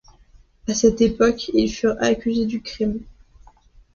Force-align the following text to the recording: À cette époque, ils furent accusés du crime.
À 0.67 0.73
cette 0.73 0.99
époque, 1.01 1.49
ils 1.53 1.69
furent 1.71 1.95
accusés 1.99 2.47
du 2.47 2.59
crime. 2.63 3.01